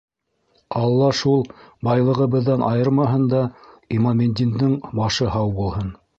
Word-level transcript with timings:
Алла 0.77 1.09
шул 1.19 1.43
байлығыбыҙҙан 1.87 2.65
айырмаһын 2.71 3.29
да, 3.35 3.43
Имаметдиндең 4.01 4.77
башы 5.03 5.31
һау 5.37 5.55
булһын. 5.63 5.97